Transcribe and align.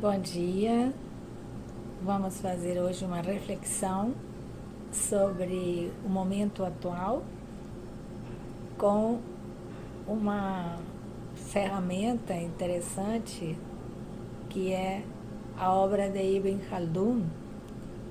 Bom 0.00 0.18
dia. 0.18 0.94
Vamos 2.02 2.40
fazer 2.40 2.80
hoje 2.80 3.04
uma 3.04 3.20
reflexão 3.20 4.14
sobre 4.90 5.92
o 6.02 6.08
momento 6.08 6.64
atual 6.64 7.22
com 8.78 9.20
uma 10.08 10.78
ferramenta 11.34 12.34
interessante 12.34 13.58
que 14.48 14.72
é 14.72 15.04
a 15.58 15.70
obra 15.70 16.08
de 16.08 16.36
Ibn 16.36 16.60
Khaldun, 16.70 17.26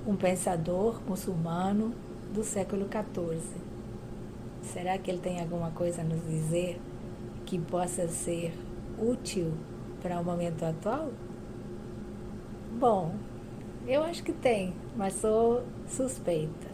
um 0.05 0.15
pensador 0.15 1.01
muçulmano 1.07 1.91
do 2.31 2.43
século 2.43 2.87
XIV. 2.87 3.41
Será 4.61 4.95
que 4.99 5.09
ele 5.09 5.21
tem 5.21 5.41
alguma 5.41 5.71
coisa 5.71 6.01
a 6.01 6.05
nos 6.05 6.21
dizer 6.23 6.79
que 7.47 7.57
possa 7.57 8.07
ser 8.07 8.53
útil 8.99 9.51
para 10.03 10.19
o 10.19 10.23
momento 10.23 10.63
atual? 10.63 11.09
Bom, 12.79 13.13
eu 13.85 14.01
acho 14.03 14.23
que 14.23 14.31
tem, 14.31 14.73
mas 14.95 15.15
sou 15.15 15.65
suspeita. 15.85 16.69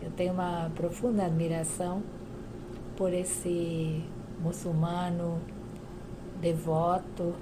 Eu 0.00 0.10
tenho 0.12 0.32
uma 0.32 0.72
profunda 0.74 1.26
admiração 1.26 2.02
por 2.96 3.12
esse 3.12 4.02
muçulmano 4.40 5.38
devoto, 6.40 7.34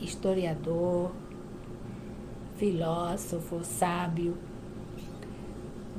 historiador, 0.00 1.12
filósofo, 2.56 3.62
sábio, 3.62 4.34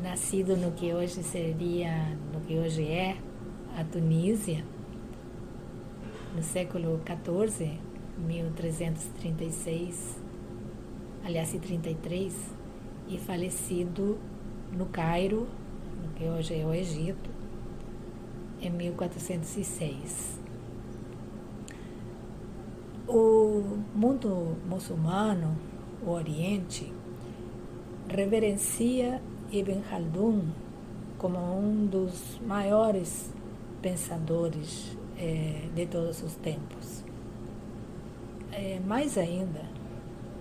nascido 0.01 0.57
no 0.57 0.71
que 0.71 0.95
hoje 0.95 1.21
seria, 1.21 2.17
no 2.33 2.41
que 2.41 2.57
hoje 2.57 2.87
é 2.87 3.17
a 3.77 3.83
Tunísia, 3.83 4.65
no 6.35 6.41
século 6.41 6.99
XIV, 7.05 7.79
1336 8.17 10.28
aliás, 11.23 11.53
em 11.53 11.59
33, 11.59 12.33
e 13.07 13.17
falecido 13.17 14.17
no 14.71 14.85
Cairo, 14.85 15.47
no 16.03 16.13
que 16.13 16.25
hoje 16.25 16.59
é 16.59 16.65
o 16.65 16.73
Egito, 16.73 17.29
em 18.61 18.69
1406. 18.69 20.39
O 23.07 23.63
mundo 23.95 24.57
muçulmano, 24.67 25.57
o 26.05 26.11
Oriente, 26.11 26.91
reverencia 28.07 29.21
Ibn 29.51 29.81
Khaldun 29.89 30.43
como 31.17 31.37
um 31.37 31.85
dos 31.85 32.39
maiores 32.45 33.31
pensadores 33.81 34.97
eh, 35.17 35.67
de 35.75 35.85
todos 35.85 36.23
os 36.23 36.35
tempos. 36.35 37.03
Eh, 38.51 38.79
mais 38.85 39.17
ainda, 39.17 39.68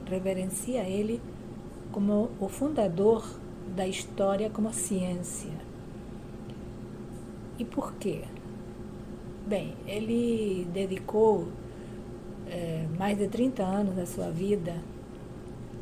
reverencia 0.08 0.82
ele 0.82 1.20
como 1.92 2.30
o 2.40 2.48
fundador 2.48 3.24
da 3.74 3.86
história 3.86 4.50
como 4.50 4.72
ciência. 4.72 5.52
E 7.58 7.64
por 7.64 7.94
quê? 7.94 8.24
Bem, 9.46 9.74
ele 9.86 10.66
dedicou 10.72 11.48
é, 12.46 12.86
mais 12.98 13.18
de 13.18 13.28
30 13.28 13.62
anos 13.62 13.94
da 13.94 14.06
sua 14.06 14.30
vida 14.30 14.74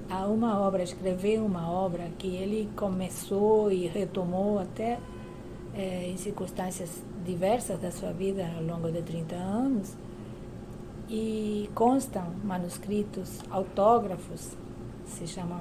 a 0.09 0.27
uma 0.27 0.61
obra, 0.61 0.83
escrever 0.83 1.41
uma 1.41 1.71
obra 1.71 2.09
que 2.19 2.29
ele 2.29 2.69
começou 2.77 3.71
e 3.71 3.87
retomou 3.87 4.59
até 4.59 4.99
é, 5.75 6.09
em 6.09 6.17
circunstâncias 6.17 7.03
diversas 7.25 7.79
da 7.81 7.91
sua 7.91 8.13
vida 8.13 8.49
ao 8.57 8.63
longo 8.63 8.91
de 8.91 9.03
30 9.03 9.35
anos, 9.35 9.97
e 11.09 11.71
constam 11.75 12.33
manuscritos 12.43 13.41
autógrafos, 13.51 14.57
se 15.05 15.27
chamam 15.27 15.61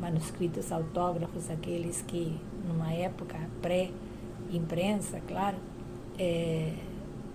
manuscritos 0.00 0.72
autógrafos 0.72 1.50
aqueles 1.50 2.00
que, 2.02 2.38
numa 2.66 2.92
época 2.92 3.36
pré-imprensa, 3.60 5.20
claro, 5.28 5.58
é, 6.18 6.72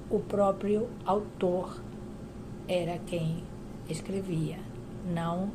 o 0.10 0.20
próprio 0.20 0.88
autor 1.06 1.80
era 2.68 2.98
quem 3.00 3.44
escrevia, 3.88 4.58
não 5.14 5.52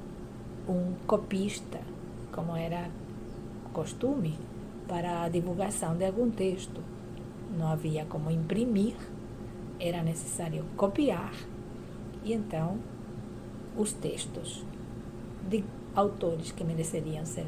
um 0.69 0.95
copista, 1.07 1.81
como 2.31 2.55
era 2.55 2.89
costume 3.73 4.39
para 4.87 5.25
a 5.25 5.29
divulgação 5.29 5.97
de 5.97 6.05
algum 6.05 6.31
texto. 6.31 6.81
Não 7.59 7.67
havia 7.67 8.05
como 8.05 8.31
imprimir, 8.31 8.95
era 9.81 10.03
necessário 10.03 10.65
copiar 10.77 11.33
e 12.25 12.33
então, 12.33 12.79
os 13.77 13.93
textos 13.93 14.65
de 15.49 15.65
autores 15.95 16.53
que 16.53 16.65
mereceriam 16.65 17.25
ser 17.25 17.47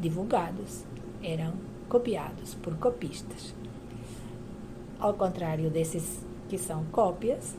divulgados 0.00 0.84
eram 1.22 1.54
copiados 1.88 2.54
por 2.54 2.76
copistas. 2.76 3.54
Ao 4.98 5.14
contrário 5.14 5.70
desses 5.70 6.24
que 6.48 6.58
são 6.58 6.84
cópias, 6.86 7.56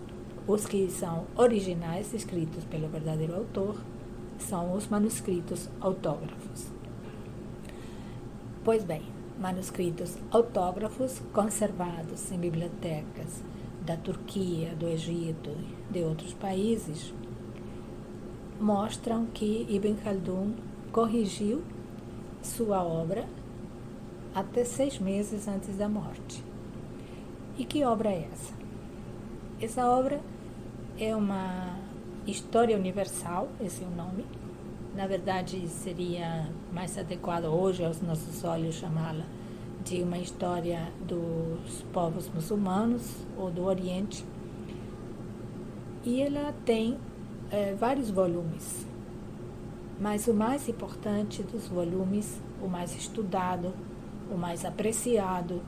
os 0.47 0.65
que 0.65 0.89
são 0.89 1.25
originais, 1.35 2.13
escritos 2.13 2.63
pelo 2.65 2.87
verdadeiro 2.87 3.35
autor, 3.35 3.75
são 4.37 4.73
os 4.73 4.87
manuscritos 4.87 5.69
autógrafos. 5.79 6.67
Pois 8.63 8.83
bem, 8.83 9.01
manuscritos 9.39 10.17
autógrafos 10.31 11.21
conservados 11.33 12.31
em 12.31 12.39
bibliotecas 12.39 13.43
da 13.85 13.95
Turquia, 13.95 14.73
do 14.75 14.87
Egito, 14.87 15.51
de 15.91 16.03
outros 16.03 16.33
países, 16.33 17.13
mostram 18.59 19.27
que 19.27 19.65
Ibn 19.69 19.95
Khaldun 20.03 20.53
corrigiu 20.91 21.61
sua 22.41 22.83
obra 22.83 23.25
até 24.33 24.63
seis 24.63 24.97
meses 24.97 25.47
antes 25.47 25.77
da 25.77 25.87
morte. 25.87 26.43
E 27.57 27.63
que 27.63 27.83
obra 27.83 28.09
é 28.09 28.27
essa? 28.31 28.53
Essa 29.61 29.87
obra 29.87 30.19
é 30.99 31.15
uma 31.15 31.77
história 32.25 32.75
universal, 32.75 33.47
esse 33.61 33.83
é 33.83 33.87
o 33.87 33.91
nome. 33.91 34.25
Na 34.95 35.07
verdade, 35.07 35.67
seria 35.67 36.49
mais 36.73 36.97
adequado 36.97 37.45
hoje 37.45 37.83
aos 37.85 38.01
nossos 38.01 38.43
olhos 38.43 38.75
chamá-la 38.75 39.25
de 39.85 40.01
uma 40.01 40.17
história 40.17 40.91
dos 41.07 41.83
povos 41.93 42.27
muçulmanos 42.33 43.23
ou 43.37 43.51
do 43.51 43.63
Oriente. 43.63 44.25
E 46.03 46.21
ela 46.21 46.53
tem 46.65 46.97
é, 47.51 47.75
vários 47.75 48.09
volumes, 48.09 48.85
mas 50.01 50.27
o 50.27 50.33
mais 50.33 50.67
importante 50.67 51.43
dos 51.43 51.67
volumes, 51.67 52.41
o 52.63 52.67
mais 52.67 52.95
estudado, 52.95 53.73
o 54.33 54.35
mais 54.35 54.65
apreciado 54.65 55.61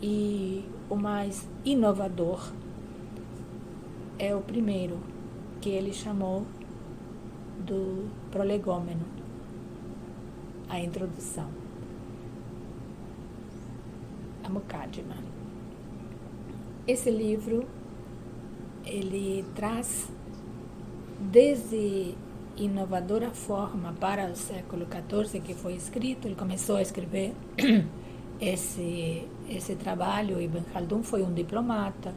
e 0.00 0.64
o 0.88 0.94
mais 0.94 1.48
inovador 1.64 2.52
é 4.20 4.34
o 4.36 4.40
primeiro, 4.40 4.98
que 5.60 5.70
ele 5.70 5.92
chamou 5.92 6.46
do 7.66 8.08
prolegômeno, 8.30 9.04
a 10.68 10.78
introdução 10.78 11.57
a 14.48 14.50
Mukadima. 14.50 15.14
Esse 16.86 17.10
livro 17.10 17.66
ele 18.84 19.44
traz 19.54 20.08
desde 21.20 22.14
inovadora 22.56 23.30
forma 23.30 23.92
para 23.92 24.30
o 24.30 24.34
século 24.34 24.86
XIV 24.86 25.40
que 25.40 25.54
foi 25.54 25.74
escrito, 25.74 26.26
ele 26.26 26.34
começou 26.34 26.76
a 26.76 26.82
escrever 26.82 27.34
esse 28.40 29.28
esse 29.48 29.74
trabalho. 29.76 30.40
Ibn 30.40 30.62
Khaldun 30.72 31.02
foi 31.02 31.22
um 31.22 31.32
diplomata, 31.32 32.14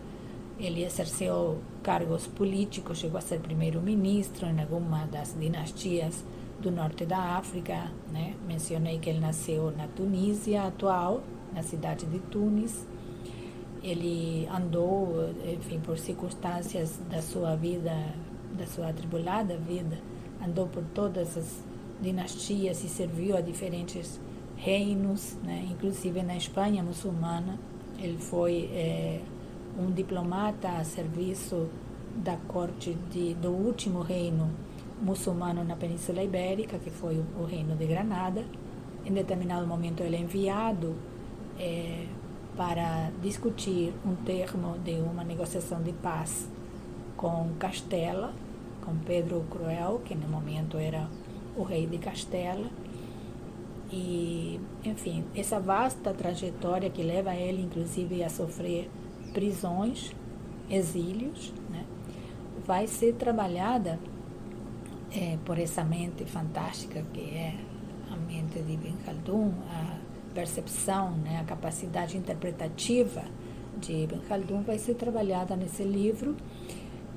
ele 0.57 0.83
exerceu 0.83 1.59
cargos 1.83 2.27
políticos, 2.27 2.99
chegou 2.99 3.17
a 3.17 3.21
ser 3.21 3.39
primeiro-ministro 3.39 4.47
em 4.47 4.59
alguma 4.61 5.05
das 5.05 5.35
dinastias 5.37 6.23
do 6.61 6.71
norte 6.71 7.05
da 7.05 7.37
África, 7.37 7.91
né? 8.11 8.35
Mencionei 8.47 8.99
que 8.99 9.09
ele 9.09 9.19
nasceu 9.19 9.71
na 9.75 9.87
Tunísia 9.87 10.63
atual, 10.63 11.23
na 11.53 11.63
cidade 11.63 12.05
de 12.05 12.19
Tunis. 12.19 12.85
Ele 13.83 14.47
andou, 14.47 15.29
enfim, 15.45 15.79
por 15.79 15.97
circunstâncias 15.97 16.99
da 17.09 17.21
sua 17.21 17.55
vida, 17.55 17.91
da 18.57 18.67
sua 18.67 18.89
atribulada 18.89 19.57
vida, 19.57 19.97
andou 20.43 20.67
por 20.67 20.83
todas 20.93 21.37
as 21.37 21.63
dinastias 22.01 22.83
e 22.83 22.89
serviu 22.89 23.35
a 23.37 23.41
diferentes 23.41 24.19
reinos, 24.55 25.35
né? 25.43 25.67
inclusive 25.71 26.21
na 26.21 26.35
Espanha 26.35 26.83
muçulmana. 26.83 27.59
Ele 27.99 28.17
foi 28.17 28.69
é, 28.73 29.21
um 29.79 29.91
diplomata 29.91 30.69
a 30.69 30.83
serviço 30.83 31.69
da 32.15 32.35
corte 32.47 32.95
de, 33.11 33.33
do 33.35 33.49
último 33.49 34.01
reino 34.01 34.51
muçulmano 35.01 35.63
na 35.63 35.75
Península 35.75 36.23
Ibérica, 36.23 36.77
que 36.77 36.89
foi 36.89 37.17
o, 37.17 37.41
o 37.41 37.45
reino 37.45 37.75
de 37.75 37.85
Granada. 37.85 38.45
Em 39.05 39.11
determinado 39.11 39.65
momento 39.65 40.01
ele 40.01 40.15
é 40.15 40.19
enviado 40.19 40.95
é, 41.61 42.07
para 42.57 43.11
discutir 43.21 43.93
um 44.03 44.15
termo 44.15 44.79
de 44.79 44.93
uma 44.93 45.23
negociação 45.23 45.81
de 45.81 45.93
paz 45.93 46.49
com 47.15 47.51
Castela, 47.59 48.33
com 48.83 48.97
Pedro 48.97 49.45
Cruel, 49.49 50.01
que 50.03 50.15
no 50.15 50.27
momento 50.27 50.77
era 50.77 51.07
o 51.55 51.61
rei 51.61 51.85
de 51.85 51.99
Castela. 51.99 52.67
E, 53.91 54.59
enfim, 54.83 55.23
essa 55.35 55.59
vasta 55.59 56.13
trajetória 56.13 56.89
que 56.89 57.03
leva 57.03 57.35
ele, 57.35 57.61
inclusive, 57.61 58.23
a 58.23 58.29
sofrer 58.29 58.89
prisões, 59.31 60.11
exílios, 60.69 61.53
né, 61.69 61.85
vai 62.65 62.87
ser 62.87 63.13
trabalhada 63.15 63.99
é, 65.13 65.37
por 65.45 65.59
essa 65.59 65.83
mente 65.83 66.23
fantástica 66.25 67.03
que 67.13 67.19
é 67.19 67.55
a 68.09 68.15
mente 68.15 68.61
de 68.61 68.73
Ibn 68.73 68.95
Khaldun, 69.05 69.51
a 69.69 70.10
percepção, 70.33 71.11
né, 71.11 71.39
a 71.39 71.43
capacidade 71.43 72.17
interpretativa 72.17 73.23
de 73.77 73.93
Ibn 73.93 74.19
Khaldun 74.27 74.61
vai 74.63 74.77
ser 74.77 74.95
trabalhada 74.95 75.55
nesse 75.55 75.83
livro, 75.83 76.35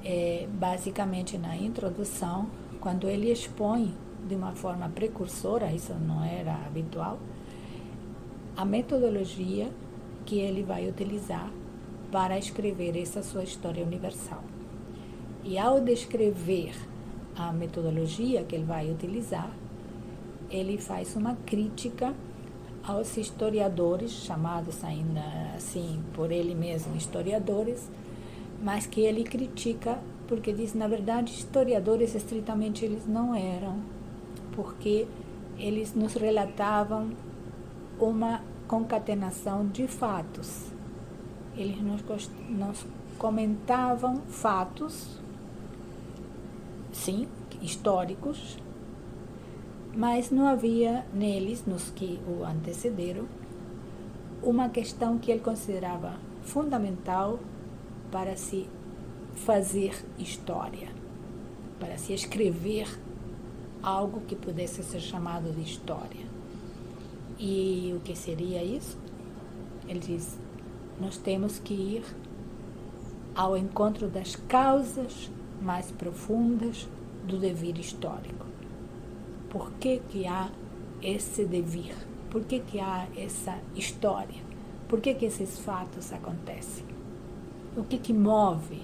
é, 0.05 0.47
basicamente 0.53 1.39
na 1.39 1.57
introdução, 1.57 2.49
quando 2.81 3.09
ele 3.09 3.31
expõe 3.31 3.95
de 4.27 4.35
uma 4.35 4.53
forma 4.53 4.89
precursora, 4.89 5.73
isso 5.73 5.95
não 5.95 6.25
era 6.25 6.55
habitual, 6.67 7.19
a 8.57 8.65
metodologia 8.65 9.71
que 10.25 10.39
ele 10.39 10.63
vai 10.63 10.89
utilizar 10.89 11.51
para 12.11 12.39
escrever 12.39 12.97
essa 12.97 13.23
sua 13.23 13.43
história 13.43 13.85
universal. 13.85 14.43
E 15.43 15.59
ao 15.59 15.81
descrever 15.81 16.75
a 17.37 17.53
metodologia 17.53 18.45
que 18.45 18.55
ele 18.55 18.65
vai 18.65 18.91
utilizar, 18.91 19.51
ele 20.51 20.79
faz 20.79 21.17
uma 21.17 21.37
crítica 21.45 22.15
aos 22.87 23.17
historiadores, 23.17 24.11
chamados 24.11 24.85
ainda 24.85 25.23
assim 25.57 26.03
por 26.13 26.31
ele 26.31 26.55
mesmo 26.55 26.97
historiadores, 26.97 27.89
mas 28.63 28.87
que 28.87 29.01
ele 29.01 29.25
critica 29.25 29.99
porque 30.27 30.53
diz, 30.53 30.75
na 30.75 30.87
verdade, 30.87 31.33
historiadores 31.33 32.15
estritamente 32.15 32.85
eles 32.85 33.07
não 33.07 33.35
eram, 33.35 33.79
porque 34.53 35.07
eles 35.59 35.95
nos 35.95 36.15
relatavam 36.15 37.11
uma 37.99 38.43
concatenação 38.67 39.67
de 39.67 39.87
fatos. 39.87 40.67
Eles 41.57 41.81
nos, 41.81 42.03
nos 42.49 42.87
comentavam 43.19 44.23
fatos, 44.29 45.21
sim, 46.93 47.29
históricos, 47.61 48.59
mas 49.97 50.31
não 50.31 50.49
havia 50.49 51.07
neles, 51.13 51.65
nos 51.67 51.91
que 51.91 52.19
o 52.27 52.45
antecederam, 52.45 53.27
uma 54.43 54.69
questão 54.69 55.19
que 55.19 55.31
ele 55.31 55.41
considerava 55.41 56.19
fundamental 56.43 57.39
para 58.11 58.37
se 58.37 58.69
fazer 59.35 60.05
história, 60.19 60.89
para 61.79 61.97
se 61.97 62.13
escrever 62.13 62.89
algo 63.83 64.21
que 64.23 64.35
pudesse 64.35 64.83
ser 64.83 65.01
chamado 65.01 65.53
de 65.53 65.63
história. 65.63 66.27
E 67.39 67.95
o 67.97 68.01
que 68.01 68.17
seria 68.17 68.63
isso? 68.63 68.99
Ele 69.89 70.01
diz: 70.01 70.39
nós 71.01 71.17
temos 71.17 71.59
que 71.59 71.75
ir 71.75 72.05
ao 73.35 73.57
encontro 73.57 74.09
das 74.09 74.37
causas 74.37 75.31
mais 75.61 75.91
profundas 75.91 76.89
do 77.27 77.39
devir 77.39 77.79
histórico 77.79 78.54
por 79.55 79.71
que, 79.75 80.01
que 80.09 80.27
há 80.27 80.51
esse 81.01 81.45
devir, 81.45 81.95
por 82.29 82.43
que, 82.43 82.59
que 82.59 82.81
há 82.81 83.07
essa 83.17 83.57
história, 83.77 84.43
por 84.89 85.01
que, 85.01 85.15
que 85.15 85.27
esses 85.27 85.61
fatos 85.61 86.13
acontecem, 86.13 86.85
o 87.77 87.85
que, 87.85 87.97
que 87.99 88.13
move 88.13 88.83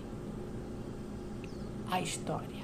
a 1.90 2.00
história. 2.00 2.60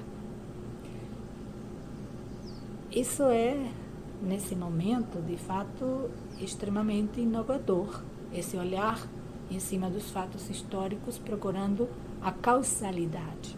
Isso 2.89 3.23
é, 3.23 3.73
nesse 4.21 4.55
momento, 4.55 5.21
de 5.21 5.35
fato, 5.35 6.09
extremamente 6.39 7.19
inovador, 7.19 8.01
esse 8.33 8.55
olhar 8.55 9.05
em 9.51 9.59
cima 9.59 9.89
dos 9.89 10.09
fatos 10.11 10.49
históricos 10.49 11.17
procurando 11.17 11.89
a 12.21 12.31
causalidade. 12.31 13.57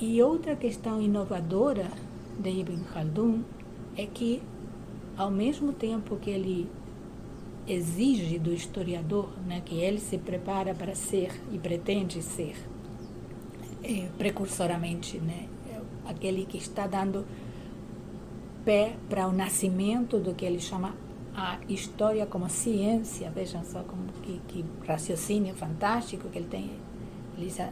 E 0.00 0.22
outra 0.22 0.54
questão 0.54 1.02
inovadora 1.02 1.90
de 2.38 2.50
Ibn 2.50 2.84
Khaldun 2.94 3.42
é 3.96 4.06
que, 4.06 4.40
ao 5.16 5.28
mesmo 5.28 5.72
tempo 5.72 6.14
que 6.14 6.30
ele 6.30 6.70
exige 7.66 8.38
do 8.38 8.52
historiador, 8.52 9.28
né, 9.44 9.60
que 9.64 9.74
ele 9.74 9.98
se 9.98 10.16
prepara 10.16 10.72
para 10.72 10.94
ser 10.94 11.32
e 11.50 11.58
pretende 11.58 12.22
ser 12.22 12.54
é, 13.82 14.08
precursoramente, 14.16 15.18
né, 15.18 15.48
aquele 16.06 16.46
que 16.46 16.58
está 16.58 16.86
dando 16.86 17.26
pé 18.64 18.94
para 19.08 19.26
o 19.26 19.32
nascimento 19.32 20.20
do 20.20 20.32
que 20.32 20.44
ele 20.44 20.60
chama 20.60 20.94
a 21.34 21.58
história 21.68 22.24
como 22.24 22.48
ciência, 22.48 23.32
vejam 23.32 23.64
só 23.64 23.82
como 23.82 24.04
que, 24.22 24.40
que 24.46 24.64
raciocínio 24.86 25.56
fantástico 25.56 26.28
que 26.28 26.38
ele 26.38 26.46
tem 26.46 26.70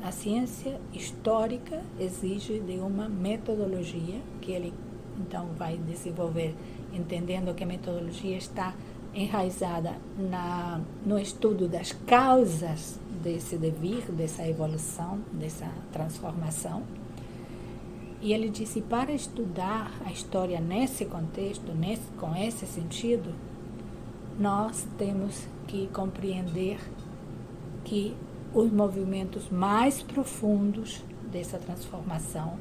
a 0.04 0.12
ciência 0.12 0.80
histórica 0.92 1.82
exige 1.98 2.60
de 2.60 2.78
uma 2.78 3.08
metodologia 3.08 4.20
que 4.40 4.52
ele 4.52 4.72
então 5.18 5.46
vai 5.56 5.76
desenvolver, 5.76 6.54
entendendo 6.92 7.54
que 7.54 7.64
a 7.64 7.66
metodologia 7.66 8.36
está 8.36 8.74
enraizada 9.14 9.94
na, 10.18 10.80
no 11.04 11.18
estudo 11.18 11.66
das 11.66 11.92
causas 12.06 13.00
desse 13.22 13.56
devir, 13.56 14.02
dessa 14.12 14.46
evolução, 14.46 15.18
dessa 15.32 15.68
transformação. 15.92 16.82
E 18.20 18.32
ele 18.32 18.50
disse: 18.50 18.80
para 18.80 19.12
estudar 19.12 19.92
a 20.04 20.12
história 20.12 20.60
nesse 20.60 21.06
contexto, 21.06 21.72
nesse, 21.72 22.08
com 22.18 22.34
esse 22.36 22.66
sentido, 22.66 23.34
nós 24.38 24.86
temos 24.98 25.46
que 25.66 25.88
compreender 25.88 26.78
que 27.84 28.14
os 28.56 28.72
movimentos 28.72 29.50
mais 29.50 30.02
profundos 30.02 31.04
dessa 31.30 31.58
transformação 31.58 32.58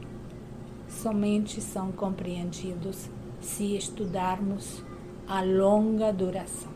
somente 0.90 1.62
são 1.62 1.90
compreendidos 1.94 3.10
se 3.40 3.78
estudarmos 3.78 4.84
a 5.26 5.42
longa 5.42 6.12
duração. 6.12 6.70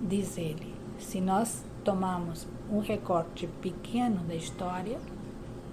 Diz 0.00 0.38
ele, 0.38 0.72
se 0.98 1.20
nós 1.20 1.62
tomamos 1.84 2.46
um 2.70 2.78
recorte 2.78 3.46
pequeno 3.60 4.20
da 4.24 4.34
história, 4.34 4.98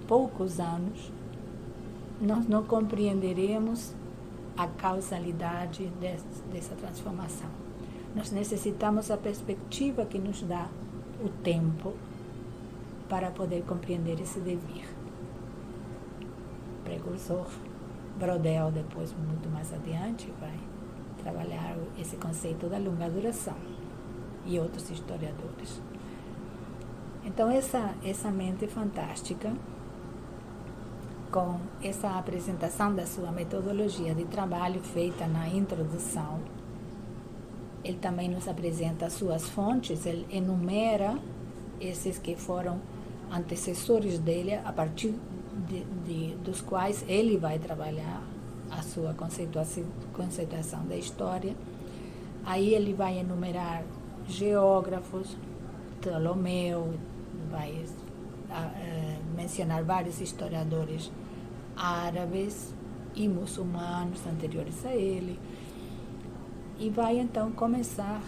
poucos 0.06 0.60
anos, 0.60 1.10
nós 2.20 2.46
não 2.46 2.64
compreenderemos 2.64 3.94
a 4.58 4.66
causalidade 4.66 5.90
dessa 6.52 6.74
transformação. 6.74 7.48
Nós 8.14 8.30
necessitamos 8.30 9.10
a 9.10 9.16
perspectiva 9.16 10.04
que 10.04 10.18
nos 10.18 10.42
dá 10.42 10.68
o 11.22 11.28
tempo 11.28 11.94
para 13.08 13.30
poder 13.30 13.62
compreender 13.64 14.20
esse 14.20 14.40
devir. 14.40 14.88
Precursor 16.84 17.46
Brodel, 18.18 18.70
depois, 18.70 19.12
muito 19.12 19.48
mais 19.48 19.72
adiante, 19.72 20.32
vai 20.40 20.58
trabalhar 21.22 21.76
esse 21.98 22.16
conceito 22.16 22.68
da 22.68 22.78
longa 22.78 23.08
duração 23.08 23.56
e 24.46 24.58
outros 24.58 24.90
historiadores. 24.90 25.80
Então, 27.24 27.50
essa, 27.50 27.94
essa 28.04 28.30
mente 28.30 28.66
fantástica, 28.66 29.52
com 31.30 31.58
essa 31.82 32.18
apresentação 32.18 32.94
da 32.94 33.06
sua 33.06 33.30
metodologia 33.30 34.14
de 34.14 34.24
trabalho 34.24 34.82
feita 34.82 35.26
na 35.26 35.48
introdução, 35.48 36.40
ele 37.84 37.98
também 37.98 38.28
nos 38.28 38.46
apresenta 38.46 39.06
as 39.06 39.12
suas 39.14 39.48
fontes, 39.48 40.06
ele 40.06 40.26
enumera 40.30 41.18
esses 41.80 42.18
que 42.18 42.36
foram 42.36 42.80
antecessores 43.30 44.18
dele, 44.18 44.54
a 44.54 44.72
partir 44.72 45.14
de, 45.68 45.84
de, 46.06 46.34
dos 46.36 46.60
quais 46.60 47.04
ele 47.08 47.36
vai 47.36 47.58
trabalhar 47.58 48.22
a 48.70 48.82
sua 48.82 49.12
conceituação, 49.14 49.84
conceituação 50.12 50.84
da 50.86 50.96
história. 50.96 51.54
Aí 52.44 52.74
ele 52.74 52.92
vai 52.94 53.18
enumerar 53.18 53.82
geógrafos, 54.28 55.36
Ptolomeu, 56.00 56.94
vai 57.50 57.84
a, 58.50 58.60
a, 58.60 59.36
mencionar 59.36 59.82
vários 59.82 60.20
historiadores 60.20 61.10
árabes 61.76 62.72
e 63.14 63.28
muçulmanos 63.28 64.24
anteriores 64.26 64.84
a 64.86 64.94
ele 64.94 65.38
e 66.82 66.90
vai 66.90 67.20
então 67.20 67.52
começar 67.52 68.20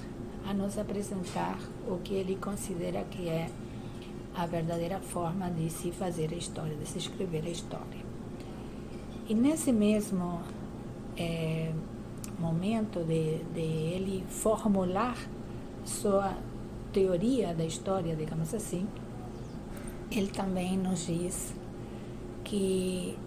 a 0.48 0.54
nos 0.54 0.78
apresentar 0.78 1.58
o 1.88 1.98
que 1.98 2.14
ele 2.14 2.36
considera 2.36 3.02
que 3.02 3.28
é 3.28 3.50
a 4.32 4.46
verdadeira 4.46 5.00
forma 5.00 5.50
de 5.50 5.68
se 5.68 5.90
fazer 5.90 6.32
a 6.32 6.36
história, 6.36 6.76
de 6.76 6.86
se 6.86 6.98
escrever 6.98 7.44
a 7.44 7.48
história. 7.48 8.04
E 9.28 9.34
nesse 9.34 9.72
mesmo 9.72 10.40
é, 11.16 11.72
momento 12.38 13.00
de, 13.00 13.38
de 13.52 13.60
ele 13.60 14.24
formular 14.28 15.16
sua 15.84 16.36
teoria 16.92 17.52
da 17.52 17.64
história, 17.64 18.14
digamos 18.14 18.54
assim, 18.54 18.86
ele 20.12 20.28
também 20.28 20.78
nos 20.78 21.06
diz 21.06 21.52
que 22.44 23.18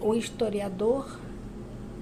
o 0.00 0.12
historiador 0.12 1.20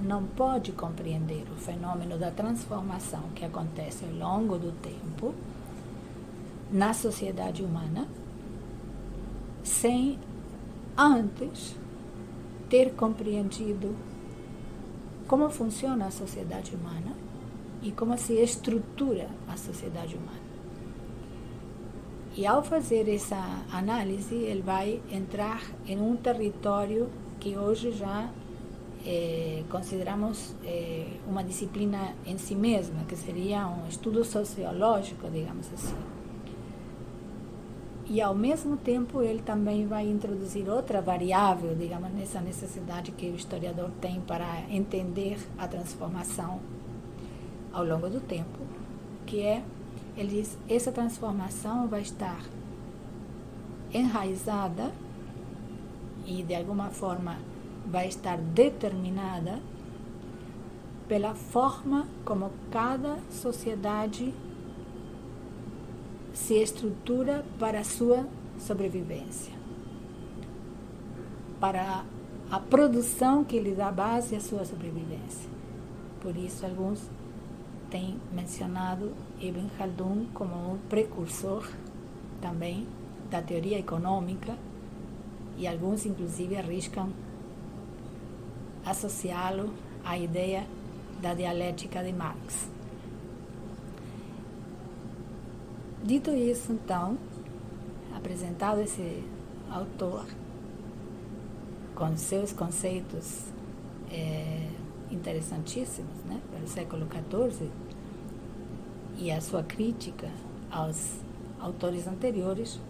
não 0.02 0.24
pode 0.24 0.72
compreender 0.72 1.44
o 1.52 1.56
fenômeno 1.56 2.18
da 2.18 2.30
transformação 2.30 3.22
que 3.34 3.44
acontece 3.44 4.04
ao 4.04 4.12
longo 4.12 4.58
do 4.58 4.72
tempo 4.72 5.34
na 6.70 6.92
sociedade 6.92 7.62
humana 7.62 8.06
sem 9.62 10.18
antes 10.96 11.76
ter 12.68 12.92
compreendido 12.94 13.94
como 15.26 15.50
funciona 15.50 16.06
a 16.06 16.10
sociedade 16.10 16.74
humana 16.74 17.12
e 17.82 17.92
como 17.92 18.16
se 18.16 18.34
estrutura 18.34 19.28
a 19.46 19.56
sociedade 19.56 20.16
humana. 20.16 20.48
E 22.36 22.46
ao 22.46 22.62
fazer 22.62 23.08
essa 23.08 23.36
análise, 23.70 24.34
ele 24.34 24.62
vai 24.62 25.02
entrar 25.10 25.62
em 25.86 26.00
um 26.00 26.16
território 26.16 27.08
que 27.40 27.56
hoje 27.56 27.92
já 27.92 28.30
é, 29.06 29.62
consideramos 29.70 30.54
é, 30.64 31.06
uma 31.26 31.42
disciplina 31.42 32.14
em 32.26 32.36
si 32.38 32.54
mesma, 32.54 33.04
que 33.04 33.16
seria 33.16 33.66
um 33.66 33.88
estudo 33.88 34.24
sociológico, 34.24 35.28
digamos 35.30 35.72
assim. 35.72 35.96
E 38.10 38.22
ao 38.22 38.34
mesmo 38.34 38.76
tempo 38.76 39.20
ele 39.20 39.42
também 39.42 39.86
vai 39.86 40.08
introduzir 40.08 40.68
outra 40.68 41.02
variável, 41.02 41.74
digamos, 41.74 42.10
nessa 42.12 42.40
necessidade 42.40 43.12
que 43.12 43.26
o 43.26 43.34
historiador 43.34 43.90
tem 44.00 44.20
para 44.22 44.62
entender 44.70 45.38
a 45.58 45.68
transformação 45.68 46.58
ao 47.72 47.84
longo 47.84 48.08
do 48.08 48.20
tempo, 48.20 48.58
que 49.26 49.42
é 49.42 49.62
ele 50.16 50.40
diz: 50.40 50.58
essa 50.68 50.90
transformação 50.90 51.86
vai 51.86 52.00
estar 52.00 52.40
enraizada 53.94 54.90
e 56.26 56.42
de 56.42 56.54
alguma 56.54 56.90
forma 56.90 57.38
vai 57.90 58.08
estar 58.08 58.36
determinada 58.36 59.60
pela 61.08 61.34
forma 61.34 62.06
como 62.24 62.50
cada 62.70 63.18
sociedade 63.30 64.34
se 66.34 66.54
estrutura 66.54 67.44
para 67.58 67.80
a 67.80 67.84
sua 67.84 68.26
sobrevivência, 68.58 69.52
para 71.58 72.04
a 72.50 72.60
produção 72.60 73.42
que 73.42 73.58
lhe 73.58 73.74
dá 73.74 73.90
base 73.90 74.36
à 74.36 74.40
sua 74.40 74.64
sobrevivência. 74.64 75.50
Por 76.20 76.36
isso, 76.36 76.64
alguns 76.66 77.08
têm 77.90 78.18
mencionado 78.32 79.12
Ibn 79.40 79.66
Khaldun 79.78 80.26
como 80.34 80.74
um 80.74 80.78
precursor 80.90 81.66
também 82.40 82.86
da 83.30 83.40
teoria 83.40 83.78
econômica 83.78 84.54
e 85.56 85.66
alguns 85.66 86.06
inclusive 86.06 86.56
arriscam 86.56 87.10
associá-lo 88.84 89.72
à 90.04 90.18
ideia 90.18 90.66
da 91.20 91.34
dialética 91.34 92.02
de 92.02 92.12
Marx. 92.12 92.68
Dito 96.02 96.30
isso, 96.30 96.72
então, 96.72 97.18
apresentado 98.16 98.80
esse 98.80 99.22
autor 99.70 100.24
com 101.94 102.16
seus 102.16 102.52
conceitos 102.52 103.44
é, 104.10 104.68
interessantíssimos 105.10 106.16
né, 106.24 106.40
para 106.50 106.64
o 106.64 106.68
século 106.68 107.06
XIV, 107.06 107.68
e 109.18 109.32
a 109.32 109.40
sua 109.40 109.62
crítica 109.64 110.30
aos 110.70 111.18
autores 111.58 112.06
anteriores, 112.06 112.80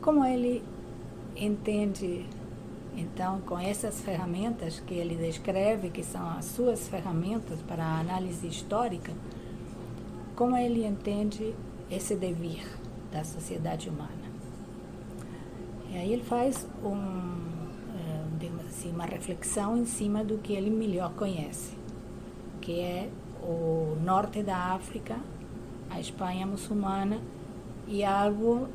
como 0.00 0.24
ele 0.24 0.62
entende, 1.36 2.26
então, 2.96 3.40
com 3.40 3.58
essas 3.58 4.00
ferramentas 4.00 4.80
que 4.80 4.94
ele 4.94 5.16
descreve, 5.16 5.90
que 5.90 6.02
são 6.02 6.28
as 6.30 6.44
suas 6.44 6.88
ferramentas 6.88 7.60
para 7.62 7.82
a 7.82 8.00
análise 8.00 8.46
histórica, 8.46 9.12
como 10.36 10.56
ele 10.56 10.84
entende 10.84 11.54
esse 11.90 12.14
devir 12.14 12.66
da 13.10 13.24
sociedade 13.24 13.88
humana. 13.88 14.10
E 15.90 15.96
aí 15.96 16.12
ele 16.12 16.22
faz 16.22 16.66
um, 16.82 16.96
eh, 17.96 18.50
assim, 18.66 18.90
uma 18.90 19.04
reflexão 19.04 19.76
em 19.76 19.84
cima 19.84 20.24
do 20.24 20.38
que 20.38 20.52
ele 20.52 20.70
melhor 20.70 21.12
conhece, 21.14 21.76
que 22.60 22.80
é 22.80 23.10
o 23.42 23.96
norte 24.02 24.42
da 24.42 24.56
África, 24.56 25.18
a 25.90 26.00
Espanha 26.00 26.46
muçulmana 26.46 27.20
e 27.86 28.04
algo 28.04 28.68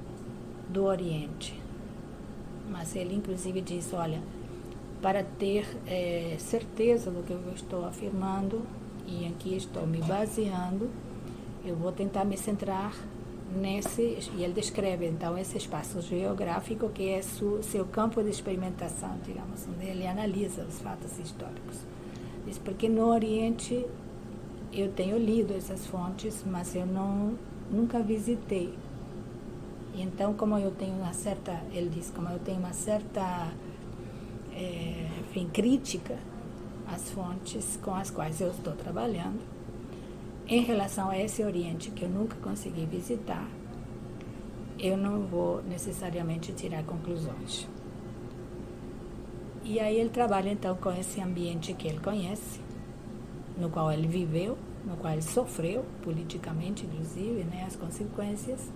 do 0.69 0.83
Oriente. 0.83 1.66
Mas 2.69 2.95
ele 2.95 3.15
inclusive 3.15 3.61
diz, 3.61 3.93
olha, 3.93 4.21
para 5.01 5.23
ter 5.23 5.65
é, 5.85 6.35
certeza 6.39 7.11
do 7.11 7.23
que 7.23 7.31
eu 7.31 7.41
estou 7.53 7.85
afirmando 7.85 8.61
e 9.05 9.25
aqui 9.27 9.55
estou 9.55 9.85
me 9.85 9.99
baseando, 9.99 10.89
eu 11.65 11.75
vou 11.75 11.91
tentar 11.91 12.25
me 12.25 12.37
centrar 12.37 12.93
nesse 13.55 14.01
e 14.35 14.43
ele 14.43 14.53
descreve 14.53 15.07
então 15.07 15.37
esse 15.37 15.57
espaço 15.57 16.01
geográfico 16.01 16.89
que 16.89 17.09
é 17.09 17.21
su, 17.21 17.59
seu 17.61 17.85
campo 17.85 18.21
de 18.21 18.29
experimentação, 18.29 19.17
digamos, 19.23 19.65
onde 19.67 19.85
ele 19.85 20.05
analisa 20.05 20.63
os 20.63 20.79
fatos 20.79 21.17
históricos. 21.19 21.77
Diz 22.45 22.57
porque 22.57 22.89
no 22.89 23.07
Oriente 23.07 23.85
eu 24.73 24.91
tenho 24.91 25.17
lido 25.17 25.53
essas 25.53 25.85
fontes, 25.85 26.43
mas 26.45 26.75
eu 26.75 26.85
não 26.85 27.33
nunca 27.71 28.01
visitei. 28.01 28.73
E 29.97 30.03
então, 30.03 30.35
como 30.35 30.55
eu 30.59 30.69
tenho 30.69 30.93
uma 30.93 31.11
certa, 31.11 31.59
ele 31.73 31.89
diz, 31.89 32.11
como 32.11 32.29
eu 32.29 32.37
tenho 32.37 32.59
uma 32.59 32.71
certa, 32.71 33.51
é, 34.53 35.07
enfim, 35.21 35.49
crítica 35.51 36.19
às 36.85 37.09
fontes 37.09 37.79
com 37.81 37.95
as 37.95 38.11
quais 38.11 38.39
eu 38.39 38.51
estou 38.51 38.73
trabalhando, 38.73 39.39
em 40.47 40.61
relação 40.61 41.09
a 41.09 41.17
esse 41.17 41.43
Oriente 41.43 41.89
que 41.89 42.03
eu 42.05 42.09
nunca 42.09 42.35
consegui 42.37 42.85
visitar, 42.85 43.49
eu 44.77 44.95
não 44.95 45.21
vou 45.25 45.63
necessariamente 45.63 46.53
tirar 46.53 46.83
conclusões. 46.83 47.67
E 49.63 49.79
aí 49.79 49.99
ele 49.99 50.09
trabalha 50.09 50.51
então 50.51 50.75
com 50.75 50.91
esse 50.91 51.19
ambiente 51.19 51.73
que 51.73 51.87
ele 51.87 51.99
conhece, 51.99 52.61
no 53.57 53.71
qual 53.71 53.91
ele 53.91 54.07
viveu, 54.07 54.59
no 54.85 54.95
qual 54.95 55.11
ele 55.13 55.23
sofreu 55.23 55.83
politicamente, 56.03 56.85
inclusive, 56.85 57.43
né, 57.45 57.63
as 57.65 57.75
consequências. 57.75 58.71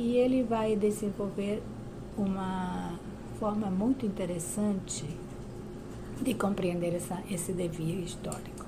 E 0.00 0.16
ele 0.16 0.42
vai 0.42 0.76
desenvolver 0.76 1.62
uma 2.16 2.98
forma 3.38 3.70
muito 3.70 4.06
interessante 4.06 5.04
de 6.22 6.32
compreender 6.32 6.94
essa, 6.94 7.22
esse 7.30 7.52
devir 7.52 8.02
histórico, 8.02 8.64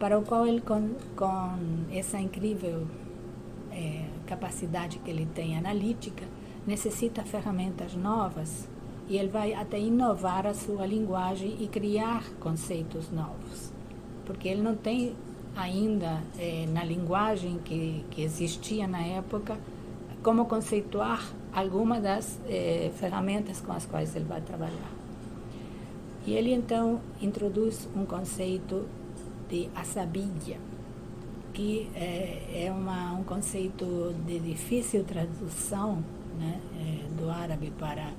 para 0.00 0.18
o 0.18 0.22
qual 0.22 0.44
ele, 0.44 0.60
com, 0.60 0.96
com 1.14 1.58
essa 1.92 2.18
incrível 2.18 2.88
é, 3.70 4.04
capacidade 4.26 4.98
que 4.98 5.08
ele 5.12 5.26
tem 5.26 5.56
analítica, 5.56 6.24
necessita 6.66 7.22
ferramentas 7.22 7.94
novas 7.94 8.68
e 9.08 9.16
ele 9.18 9.28
vai 9.28 9.54
até 9.54 9.78
inovar 9.78 10.44
a 10.44 10.54
sua 10.54 10.84
linguagem 10.84 11.56
e 11.60 11.68
criar 11.68 12.28
conceitos 12.40 13.12
novos, 13.12 13.72
porque 14.26 14.48
ele 14.48 14.60
não 14.60 14.74
tem 14.74 15.14
ainda 15.54 16.20
é, 16.36 16.66
na 16.66 16.82
linguagem 16.82 17.60
que, 17.64 18.04
que 18.10 18.22
existia 18.22 18.88
na 18.88 19.02
época 19.02 19.56
como 20.22 20.46
conceituar 20.46 21.22
alguma 21.52 22.00
das 22.00 22.40
é, 22.46 22.90
ferramentas 22.96 23.60
com 23.60 23.72
as 23.72 23.84
quais 23.84 24.14
ele 24.14 24.24
vai 24.24 24.40
trabalhar. 24.40 24.92
E 26.26 26.32
ele 26.34 26.52
então 26.52 27.00
introduz 27.20 27.88
um 27.96 28.06
conceito 28.06 28.86
de 29.48 29.68
asabiya, 29.74 30.58
que 31.52 31.90
é, 31.94 32.66
é 32.66 32.72
uma, 32.72 33.12
um 33.12 33.24
conceito 33.24 34.14
de 34.24 34.38
difícil 34.38 35.04
tradução 35.04 36.02
né, 36.38 36.60
é, 36.80 37.20
do 37.20 37.28
árabe 37.28 37.72
para 37.78 38.12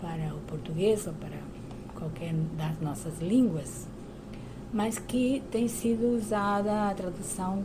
para 0.00 0.32
o 0.32 0.38
português 0.46 1.08
ou 1.08 1.12
para 1.14 1.36
qualquer 1.94 2.32
das 2.32 2.80
nossas 2.80 3.18
línguas, 3.18 3.88
mas 4.72 4.96
que 4.96 5.42
tem 5.50 5.66
sido 5.66 6.16
usada 6.16 6.88
a 6.88 6.94
tradução 6.94 7.64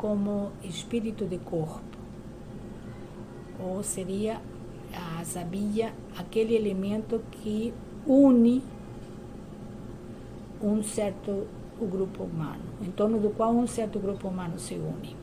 como 0.00 0.50
espírito 0.64 1.26
de 1.26 1.36
corpo, 1.36 1.98
ou 3.62 3.82
seria 3.82 4.40
a 4.94 5.22
sabia 5.26 5.92
aquele 6.16 6.56
elemento 6.56 7.20
que 7.30 7.74
une 8.06 8.62
um 10.62 10.82
certo 10.82 11.46
o 11.78 11.86
grupo 11.86 12.24
humano, 12.24 12.62
em 12.80 12.90
torno 12.90 13.20
do 13.20 13.28
qual 13.28 13.52
um 13.52 13.66
certo 13.66 13.98
grupo 13.98 14.28
humano 14.28 14.58
se 14.58 14.74
une. 14.74 15.14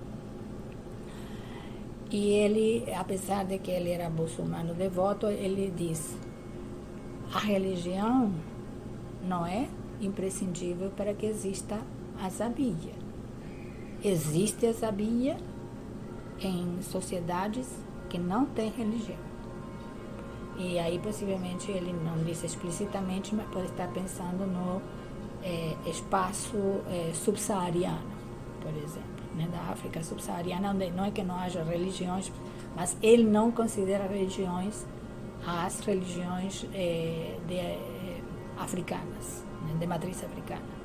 E 2.12 2.30
ele, 2.30 2.86
apesar 2.94 3.46
de 3.46 3.58
que 3.58 3.72
ele 3.72 3.90
era 3.90 4.12
muçulmano 4.12 4.76
devoto, 4.76 5.26
ele 5.26 5.74
diz: 5.76 6.16
a 7.34 7.40
religião 7.40 8.32
não 9.28 9.44
é 9.44 9.68
imprescindível 10.00 10.92
para 10.92 11.16
que 11.16 11.26
exista 11.26 11.80
a 12.22 12.30
sabia. 12.30 13.07
Existe 14.04 14.66
a 14.68 14.74
sabia 14.74 15.38
em 16.40 16.82
sociedades 16.82 17.68
que 18.10 18.18
não 18.18 18.46
têm 18.46 18.70
religião. 18.70 19.18
E 20.58 20.80
aí, 20.80 20.98
possivelmente, 21.00 21.72
ele 21.72 21.94
não 21.94 22.24
disse 22.24 22.46
explicitamente, 22.46 23.36
mas 23.36 23.48
pode 23.50 23.68
estar 23.68 23.88
pensando 23.90 24.46
no 24.46 24.82
é, 25.44 25.76
espaço 25.90 26.58
é, 26.90 27.12
subsaariano, 27.14 28.18
por 28.62 28.72
exemplo, 28.76 29.24
né, 29.36 29.48
da 29.52 29.72
África 29.72 30.04
subsaariana, 30.04 30.72
onde 30.72 30.90
não 30.92 31.06
é 31.06 31.12
que 31.12 31.24
não 31.24 31.36
haja 31.36 31.64
religiões, 31.64 32.32
mas 32.76 32.98
ele 33.04 33.24
não 33.24 33.52
considera 33.52 34.08
religiões 34.08 34.86
as 35.46 35.80
religiões 35.80 36.66
é, 36.74 37.38
de, 37.48 37.56
é, 37.56 38.22
africanas, 38.58 39.46
né, 39.66 39.76
de 39.80 39.88
matriz 39.88 40.24
africana. 40.24 40.77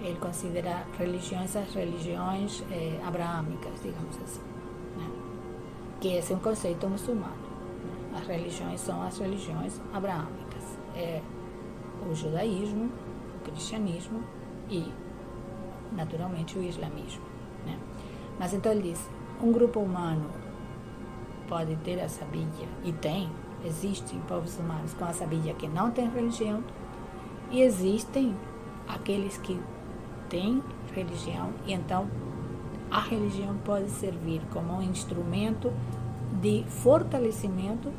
Ele 0.00 0.18
considera 0.18 0.86
religiões 0.98 1.54
as 1.54 1.74
religiões 1.74 2.64
é, 2.70 2.98
abraâmicas, 3.04 3.72
digamos 3.82 4.16
assim, 4.22 4.40
né, 4.96 5.10
que 6.00 6.08
esse 6.14 6.32
é 6.32 6.36
um 6.36 6.38
conceito 6.38 6.88
muçulmano. 6.88 7.34
Né. 7.34 8.18
As 8.18 8.26
religiões 8.26 8.80
são 8.80 9.02
as 9.02 9.18
religiões 9.18 9.80
abraâmicas. 9.92 10.78
É 10.96 11.20
o 12.08 12.14
judaísmo, 12.14 12.90
o 13.36 13.44
cristianismo 13.44 14.22
e, 14.70 14.90
naturalmente, 15.92 16.58
o 16.58 16.62
islamismo. 16.62 17.22
Né? 17.66 17.78
Mas 18.38 18.54
então 18.54 18.72
ele 18.72 18.90
diz: 18.90 19.08
um 19.42 19.52
grupo 19.52 19.80
humano 19.80 20.30
pode 21.48 21.74
ter 21.76 21.98
essa 21.98 22.24
Bíblia, 22.26 22.68
e 22.84 22.92
tem, 22.92 23.28
existem 23.64 24.20
povos 24.20 24.56
humanos 24.58 24.94
com 24.94 25.04
essa 25.06 25.26
Bíblia 25.26 25.52
que 25.54 25.66
não 25.66 25.90
tem 25.90 26.08
religião, 26.08 26.62
e 27.50 27.60
existem 27.60 28.36
aqueles 28.86 29.36
que 29.38 29.60
têm 30.30 30.62
religião, 30.94 31.50
e 31.66 31.74
então 31.74 32.08
a 32.90 33.00
religião 33.00 33.54
pode 33.64 33.90
servir 33.90 34.40
como 34.50 34.78
um 34.78 34.82
instrumento 34.82 35.70
de 36.40 36.64
fortalecimento 36.64 37.92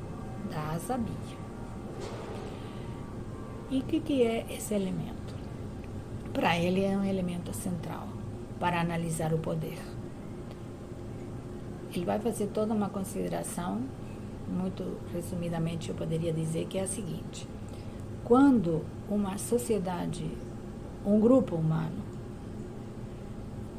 da 0.50 0.98
Bíblia. 0.98 1.42
E 3.70 3.80
o 3.80 3.84
que, 3.84 4.00
que 4.00 4.24
é 4.24 4.46
esse 4.50 4.74
elemento? 4.74 5.22
para 6.34 6.58
ele 6.58 6.84
é 6.84 6.98
um 6.98 7.04
elemento 7.04 7.54
central 7.54 8.08
para 8.60 8.80
analisar 8.80 9.34
o 9.34 9.38
poder. 9.38 9.78
Ele 11.94 12.06
vai 12.06 12.20
fazer 12.20 12.48
toda 12.48 12.74
uma 12.74 12.90
consideração, 12.90 13.82
muito 14.48 14.98
resumidamente 15.14 15.90
eu 15.90 15.96
poderia 15.96 16.32
dizer 16.32 16.68
que 16.68 16.78
é 16.78 16.84
a 16.84 16.88
seguinte: 16.88 17.48
quando 18.24 18.86
uma 19.10 19.38
sociedade, 19.38 20.26
um 21.06 21.20
grupo 21.20 21.56
humano 21.56 22.11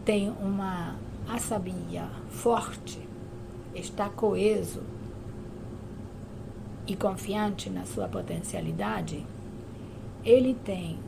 tem 0.05 0.31
uma 0.31 0.97
assabia 1.29 2.09
forte, 2.31 2.99
está 3.75 4.09
coeso 4.09 4.83
e 6.87 6.97
confiante 6.97 7.71
na 7.71 7.85
sua 7.85 8.09
potencialidade, 8.09 9.25
ele 10.25 10.55
tem 10.55 10.99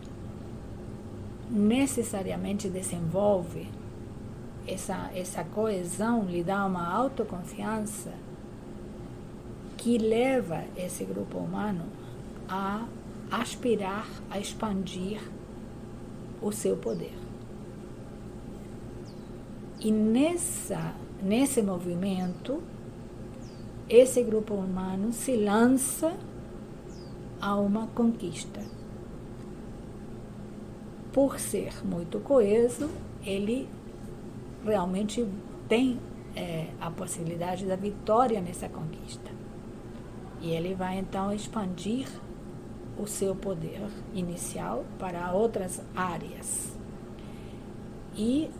necessariamente 1.50 2.68
desenvolve 2.68 3.68
essa, 4.66 5.10
essa 5.14 5.44
coesão, 5.44 6.24
lhe 6.24 6.42
dá 6.42 6.64
uma 6.64 6.88
autoconfiança 6.90 8.12
que 9.76 9.98
leva 9.98 10.64
esse 10.76 11.04
grupo 11.04 11.38
humano 11.38 11.84
a 12.48 12.86
aspirar 13.30 14.08
a 14.30 14.38
expandir 14.38 15.20
o 16.40 16.52
seu 16.52 16.76
poder. 16.76 17.23
E 19.84 19.92
nessa, 19.92 20.94
nesse 21.22 21.60
movimento, 21.60 22.62
esse 23.86 24.22
grupo 24.22 24.54
humano 24.54 25.12
se 25.12 25.36
lança 25.36 26.16
a 27.38 27.54
uma 27.56 27.86
conquista 27.88 28.62
por 31.12 31.38
ser 31.38 31.86
muito 31.86 32.18
coeso, 32.18 32.88
ele 33.22 33.68
realmente 34.64 35.28
tem 35.68 36.00
é, 36.34 36.68
a 36.80 36.90
possibilidade 36.90 37.66
da 37.66 37.76
vitória 37.76 38.40
nessa 38.40 38.70
conquista. 38.70 39.30
E 40.40 40.50
ele 40.50 40.74
vai 40.74 40.98
então 40.98 41.30
expandir 41.30 42.08
o 42.98 43.06
seu 43.06 43.36
poder 43.36 43.82
inicial 44.14 44.84
para 44.98 45.30
outras 45.32 45.82
áreas. 45.94 46.74
E 48.16 48.50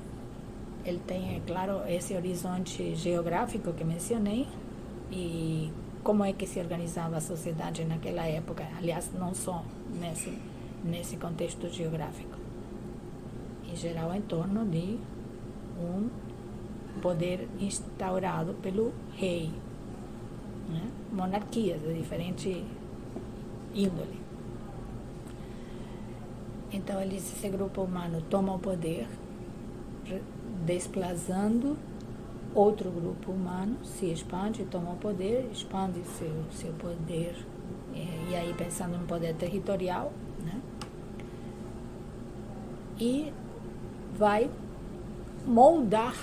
ele 0.84 1.00
tem, 1.06 1.36
é 1.36 1.40
claro, 1.46 1.82
esse 1.88 2.14
horizonte 2.14 2.94
geográfico 2.94 3.72
que 3.72 3.84
mencionei 3.84 4.46
e 5.10 5.72
como 6.02 6.24
é 6.24 6.32
que 6.32 6.46
se 6.46 6.60
organizava 6.60 7.16
a 7.16 7.20
sociedade 7.20 7.84
naquela 7.84 8.26
época, 8.26 8.66
aliás, 8.76 9.10
não 9.18 9.34
só 9.34 9.64
nesse, 9.98 10.38
nesse 10.84 11.16
contexto 11.16 11.68
geográfico 11.68 12.44
em 13.74 13.76
geral 13.76 14.14
em 14.14 14.20
torno 14.22 14.64
de 14.64 14.96
um 15.78 16.08
poder 17.02 17.48
instaurado 17.58 18.54
pelo 18.54 18.92
rei. 19.16 19.50
Né? 20.68 20.88
Monarquias 21.12 21.82
de 21.82 21.92
diferente 21.94 22.64
índole. 23.74 24.20
Então, 26.72 27.00
ele, 27.00 27.16
esse 27.16 27.48
grupo 27.48 27.82
humano 27.82 28.22
toma 28.30 28.54
o 28.54 28.58
poder, 28.58 29.08
desplazando 30.64 31.76
outro 32.54 32.90
grupo 32.90 33.32
humano, 33.32 33.76
se 33.84 34.06
expande, 34.06 34.64
toma 34.64 34.92
o 34.92 34.96
poder, 34.96 35.48
expande 35.52 36.00
seu, 36.18 36.32
seu 36.52 36.72
poder, 36.74 37.36
e, 37.92 38.30
e 38.30 38.36
aí 38.36 38.54
pensando 38.54 38.96
no 38.96 39.06
poder 39.06 39.34
territorial, 39.34 40.12
né? 40.42 40.60
E 42.98 43.32
vai 44.16 44.48
moldar 45.44 46.14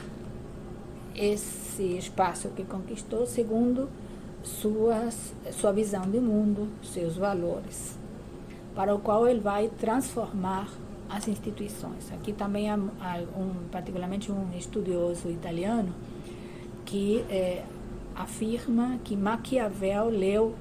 esse 1.14 1.98
espaço 1.98 2.50
que 2.50 2.64
conquistou 2.64 3.26
segundo 3.28 3.90
suas, 4.42 5.34
sua 5.52 5.72
visão 5.72 6.10
de 6.10 6.20
mundo, 6.20 6.70
seus 6.82 7.18
valores, 7.18 7.98
para 8.74 8.96
o 8.96 9.00
qual 9.00 9.28
ele 9.28 9.42
vai 9.42 9.68
transformar 9.68 10.70
as 11.12 11.28
instituições. 11.28 12.12
Aqui 12.14 12.32
também 12.32 12.70
há, 12.70 12.76
um, 12.76 13.68
particularmente 13.70 14.32
um 14.32 14.50
estudioso 14.58 15.30
italiano 15.30 15.94
que 16.86 17.26
é, 17.30 17.64
afirma 18.16 18.98
que 19.04 19.16
Maquiavel 19.16 20.10
leu 20.10 20.56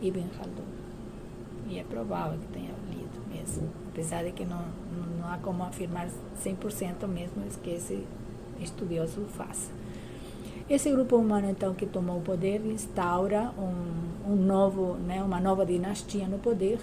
Ibn 0.00 0.24
Khaldun. 0.36 0.64
E 1.68 1.78
é 1.78 1.84
provável 1.84 2.38
que 2.38 2.46
tenha 2.48 2.70
lido 2.88 3.20
mesmo, 3.28 3.68
apesar 3.88 4.22
de 4.22 4.30
que 4.30 4.44
não, 4.44 4.64
não 5.18 5.28
há 5.28 5.38
como 5.38 5.64
afirmar 5.64 6.08
100% 6.40 7.06
mesmo 7.08 7.42
que 7.62 7.70
esse 7.70 8.06
estudioso 8.60 9.22
faça. 9.36 9.72
Esse 10.68 10.90
grupo 10.90 11.16
humano, 11.16 11.48
então, 11.48 11.74
que 11.74 11.86
tomou 11.86 12.18
o 12.18 12.22
poder, 12.22 12.64
instaura 12.66 13.52
um, 13.56 14.32
um 14.32 14.36
novo, 14.36 14.94
né, 14.94 15.22
uma 15.22 15.40
nova 15.40 15.64
dinastia 15.64 16.26
no 16.26 16.38
poder 16.38 16.80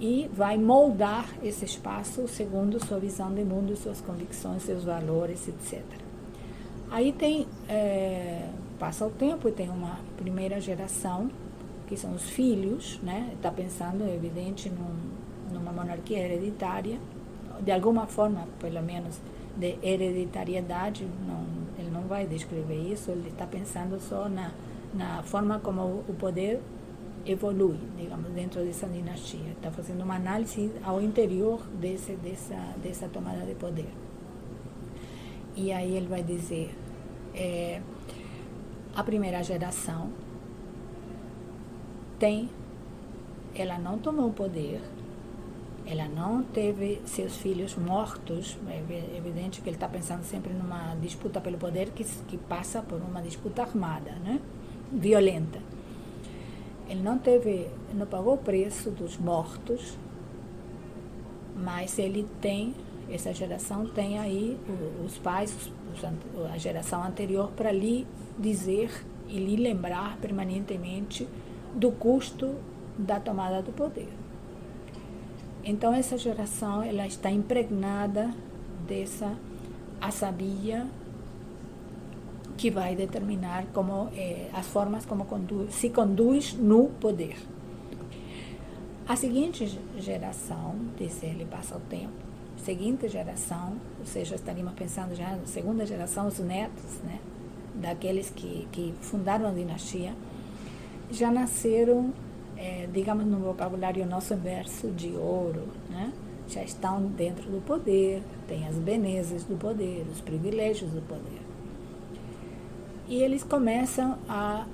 e 0.00 0.30
vai 0.32 0.56
moldar 0.56 1.28
esse 1.42 1.66
espaço 1.66 2.26
segundo 2.26 2.82
sua 2.84 2.98
visão 2.98 3.32
de 3.34 3.44
mundo, 3.44 3.76
suas 3.76 4.00
convicções, 4.00 4.62
seus 4.62 4.82
valores, 4.82 5.46
etc. 5.46 5.82
Aí 6.90 7.12
tem, 7.12 7.46
é, 7.68 8.48
passa 8.78 9.06
o 9.06 9.10
tempo 9.10 9.46
e 9.48 9.52
tem 9.52 9.68
uma 9.68 10.00
primeira 10.16 10.58
geração, 10.58 11.30
que 11.86 11.96
são 11.96 12.14
os 12.14 12.30
filhos, 12.30 12.98
né? 13.02 13.30
Está 13.34 13.50
pensando, 13.50 14.02
é 14.04 14.14
evidente, 14.14 14.70
num, 14.70 15.52
numa 15.52 15.70
monarquia 15.70 16.18
hereditária, 16.18 16.98
de 17.60 17.70
alguma 17.70 18.06
forma, 18.06 18.48
pelo 18.58 18.82
menos, 18.82 19.20
de 19.56 19.76
hereditariedade, 19.82 21.06
não, 21.26 21.44
ele 21.78 21.90
não 21.90 22.02
vai 22.02 22.26
descrever 22.26 22.92
isso, 22.92 23.10
ele 23.10 23.28
está 23.28 23.46
pensando 23.46 24.00
só 24.00 24.28
na, 24.28 24.52
na 24.94 25.22
forma 25.22 25.58
como 25.58 26.04
o 26.08 26.14
poder 26.18 26.60
evolui, 27.26 27.78
digamos, 27.96 28.30
dentro 28.32 28.64
dessa 28.64 28.86
dinastia. 28.86 29.52
Está 29.52 29.70
fazendo 29.70 30.02
uma 30.02 30.16
análise 30.16 30.70
ao 30.82 31.00
interior 31.00 31.60
desse, 31.80 32.12
dessa, 32.12 32.56
dessa 32.82 33.08
tomada 33.08 33.44
de 33.44 33.54
poder. 33.54 33.88
E 35.56 35.72
aí 35.72 35.96
ele 35.96 36.06
vai 36.06 36.22
dizer, 36.22 36.74
é, 37.34 37.80
a 38.94 39.02
primeira 39.02 39.42
geração 39.42 40.10
tem, 42.18 42.48
ela 43.54 43.78
não 43.78 43.98
tomou 43.98 44.28
o 44.28 44.32
poder, 44.32 44.80
ela 45.86 46.08
não 46.08 46.42
teve 46.42 47.02
seus 47.04 47.36
filhos 47.36 47.74
mortos. 47.76 48.56
É 48.68 49.16
evidente 49.16 49.60
que 49.60 49.68
ele 49.68 49.76
está 49.76 49.88
pensando 49.88 50.22
sempre 50.22 50.52
numa 50.52 50.94
disputa 50.96 51.40
pelo 51.40 51.58
poder 51.58 51.90
que, 51.90 52.04
que 52.04 52.38
passa 52.38 52.80
por 52.80 53.00
uma 53.00 53.20
disputa 53.20 53.62
armada, 53.62 54.12
né? 54.24 54.40
violenta. 54.92 55.60
Ele 56.90 57.02
não 57.02 57.16
teve, 57.16 57.68
não 57.94 58.04
pagou 58.04 58.34
o 58.34 58.38
preço 58.38 58.90
dos 58.90 59.16
mortos, 59.16 59.96
mas 61.56 61.98
ele 61.98 62.26
tem 62.40 62.74
essa 63.10 63.32
geração 63.32 63.86
tem 63.86 64.18
aí 64.18 64.56
os 65.04 65.18
pais, 65.18 65.70
a 66.52 66.58
geração 66.58 67.02
anterior, 67.02 67.50
para 67.56 67.72
lhe 67.72 68.06
dizer 68.38 69.04
e 69.28 69.38
lhe 69.38 69.56
lembrar 69.56 70.16
permanentemente 70.18 71.28
do 71.74 71.90
custo 71.90 72.54
da 72.96 73.18
tomada 73.18 73.62
do 73.62 73.72
poder. 73.72 74.08
Então 75.64 75.92
essa 75.92 76.16
geração 76.16 76.82
ela 76.82 77.06
está 77.06 77.30
impregnada 77.30 78.32
dessa 78.86 79.36
asabia 80.00 80.86
que 82.60 82.70
vai 82.70 82.94
determinar 82.94 83.64
como 83.72 84.10
eh, 84.14 84.50
as 84.52 84.66
formas 84.66 85.06
como 85.06 85.24
conduz, 85.24 85.74
se 85.74 85.88
conduz 85.88 86.52
no 86.52 86.88
poder. 87.00 87.34
A 89.08 89.16
seguinte 89.16 89.80
geração, 89.96 90.74
diz 90.98 91.22
ele, 91.22 91.46
passa 91.46 91.78
o 91.78 91.80
tempo, 91.80 92.12
seguinte 92.58 93.08
geração, 93.08 93.72
ou 93.98 94.04
seja, 94.04 94.34
estaríamos 94.34 94.74
pensando 94.74 95.14
já 95.14 95.36
na 95.36 95.46
segunda 95.46 95.86
geração, 95.86 96.26
os 96.26 96.38
netos, 96.38 96.98
né, 97.02 97.18
daqueles 97.76 98.28
que, 98.28 98.68
que 98.70 98.92
fundaram 99.00 99.48
a 99.48 99.52
dinastia, 99.52 100.12
já 101.10 101.30
nasceram, 101.30 102.12
é, 102.58 102.86
digamos 102.92 103.24
no 103.24 103.38
vocabulário 103.38 104.04
nosso 104.04 104.36
verso, 104.36 104.88
de 104.88 105.12
ouro, 105.16 105.66
né? 105.88 106.12
já 106.46 106.62
estão 106.62 107.06
dentro 107.06 107.50
do 107.50 107.64
poder, 107.64 108.22
têm 108.46 108.68
as 108.68 108.76
belezas 108.76 109.44
do 109.44 109.56
poder, 109.56 110.04
os 110.12 110.20
privilégios 110.20 110.90
do 110.90 111.00
poder. 111.00 111.49
E 113.10 113.22
eles 113.22 113.44
começam 113.44 114.18
a 114.26 114.64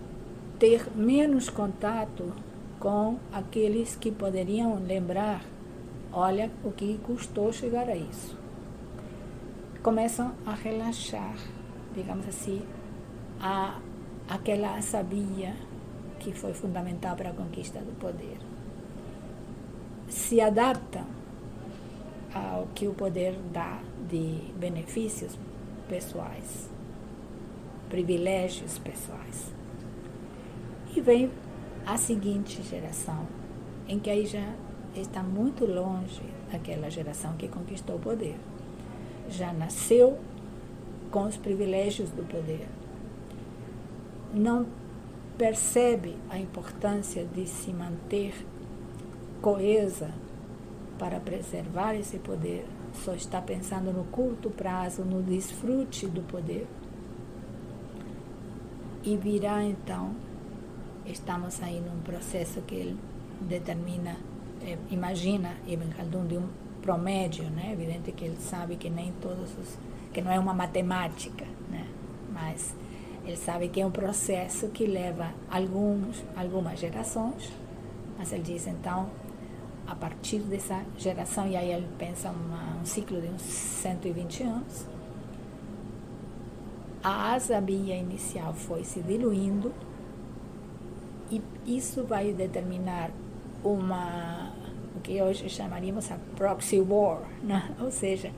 ter 0.61 0.87
menos 0.95 1.51
contato 1.51 2.33
com 2.79 3.19
aqueles 3.33 3.97
que 3.97 4.13
poderiam 4.13 4.79
lembrar 4.87 5.43
Olha 6.19 6.51
o 6.65 6.73
que 6.73 6.99
custou 7.05 7.53
chegar 7.53 7.91
a 7.91 7.95
isso. 7.95 8.39
Começam 9.83 10.33
a 10.47 10.55
relaxar, 10.55 11.37
digamos 11.95 12.27
assim, 12.27 12.63
a, 13.39 13.79
aquela 14.27 14.81
sabia 14.81 15.55
que 16.19 16.33
foi 16.33 16.55
fundamental 16.55 17.17
para 17.17 17.29
a 17.29 17.33
conquista 17.35 17.81
do 17.81 17.93
poder. 17.99 18.39
Se 20.09 20.41
adaptam 20.41 21.05
ao 22.33 22.67
que 22.75 22.89
o 22.89 22.95
poder 22.95 23.39
dá 23.53 23.83
de 24.09 24.41
benefícios 24.57 25.39
pessoais, 25.87 26.71
privilégios 27.89 28.79
pessoais. 28.79 29.55
E 30.95 31.01
vem 31.01 31.31
a 31.85 31.97
seguinte 31.97 32.63
geração, 32.63 33.27
em 33.89 33.99
que 33.99 34.11
aí 34.11 34.27
já 34.27 34.55
está 34.95 35.23
muito 35.23 35.65
longe 35.65 36.23
daquela 36.51 36.91
geração 36.91 37.37
que 37.37 37.49
conquistou 37.49 37.97
o 37.97 38.01
poder. 38.01 38.37
Já 39.29 39.53
nasceu 39.53 40.19
com 41.11 41.25
os 41.25 41.37
privilégios 41.37 42.11
do 42.11 42.23
poder. 42.25 42.67
Não 44.33 44.67
percebe 45.37 46.17
a 46.31 46.39
importância 46.39 47.25
de 47.25 47.47
se 47.47 47.71
manter 47.71 48.35
coesa 49.41 50.11
para 50.99 51.21
preservar 51.21 51.95
esse 51.95 52.19
poder, 52.19 52.67
só 52.93 53.15
está 53.15 53.41
pensando 53.41 53.93
no 53.93 54.05
curto 54.05 54.49
prazo, 54.51 55.05
no 55.05 55.23
desfrute 55.23 56.07
do 56.07 56.23
poder. 56.23 56.67
E 59.07 59.17
virá 59.17 59.63
então, 59.63 60.17
estamos 61.07 61.63
aí 61.63 61.81
num 61.81 62.01
processo 62.01 62.61
que 62.63 62.75
ele 62.75 62.99
determina 63.41 64.17
é, 64.61 64.77
imagina 64.91 65.55
Ibn 65.65 65.91
Khaldun 65.97 66.27
de 66.27 66.37
um 66.37 66.49
promédio, 66.83 67.45
né? 67.51 67.73
Evidente 67.73 68.11
que 68.11 68.25
ele 68.25 68.37
sabe 68.41 68.75
que 68.75 68.91
nem 68.91 69.13
todos 69.23 69.57
os 69.59 69.79
que 70.13 70.21
não 70.21 70.33
é 70.33 70.41
uma 70.41 70.53
matemática, 70.53 71.47
né? 71.71 71.87
Mas 72.33 72.75
ele 73.25 73.37
sabe 73.37 73.69
que 73.69 73.81
é 73.81 73.87
um 73.87 73.93
processo 73.93 74.71
que 74.71 74.85
leva 74.85 75.33
alguns 75.49 76.25
algumas 76.37 76.81
gerações, 76.81 77.53
mas 78.19 78.33
ele 78.33 78.43
diz 78.43 78.67
então 78.67 79.09
a 79.87 79.95
partir 79.95 80.41
dessa 80.41 80.83
geração 80.99 81.47
e 81.47 81.57
aí 81.57 81.71
ele 81.71 81.87
pensa 81.97 82.31
uma, 82.31 82.81
um 82.81 82.85
ciclo 82.85 83.21
de 83.21 83.29
uns 83.29 83.43
120 83.43 84.43
anos 84.43 84.96
a 87.07 87.35
asabia 87.35 87.95
inicial 87.95 88.53
foi 88.53 88.83
se 88.83 89.01
diluindo 89.01 89.73
e 91.31 91.41
isso 91.65 92.03
vai 92.03 92.33
determinar 92.33 93.13
uma 93.63 94.53
o 94.97 95.01
que 95.01 95.23
hoje 95.23 95.49
chamaríamos 95.49 96.11
a 96.11 96.19
proxy 96.35 96.81
war, 96.81 97.23
né? 97.45 97.77
ou 97.81 97.93
seja, 97.93 98.33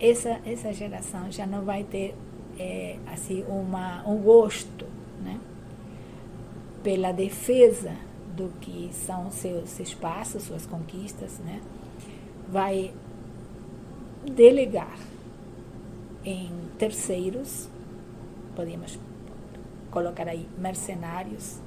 essa 0.00 0.40
essa 0.46 0.72
geração 0.72 1.30
já 1.30 1.46
não 1.46 1.66
vai 1.66 1.84
ter 1.84 2.14
é, 2.58 2.96
assim 3.12 3.44
uma 3.46 4.02
um 4.08 4.16
gosto, 4.16 4.86
né? 5.22 5.38
pela 6.82 7.12
defesa 7.12 7.94
do 8.34 8.50
que 8.58 8.88
são 8.94 9.30
seus 9.30 9.78
espaços, 9.78 10.44
suas 10.44 10.64
conquistas, 10.64 11.38
né? 11.40 11.60
Vai 12.48 12.90
delegar 14.24 14.98
em 16.24 16.50
terceiros, 16.78 17.68
podemos 18.54 18.98
colocar 19.90 20.28
aí 20.28 20.48
mercenários, 20.58 21.60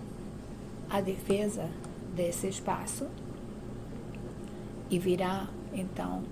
a 0.90 1.02
defesa 1.02 1.70
desse 2.16 2.48
espaço 2.48 3.08
e 4.90 4.98
virá 4.98 5.48
então 5.74 6.24